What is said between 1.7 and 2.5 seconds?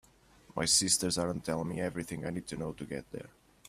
everything I need